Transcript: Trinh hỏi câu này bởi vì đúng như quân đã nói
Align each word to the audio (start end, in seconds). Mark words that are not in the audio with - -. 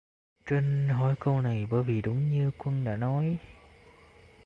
Trinh 0.45 0.89
hỏi 0.89 1.15
câu 1.19 1.41
này 1.41 1.67
bởi 1.71 1.83
vì 1.83 2.01
đúng 2.01 2.31
như 2.31 2.51
quân 2.57 2.83
đã 2.83 2.95
nói 2.97 3.37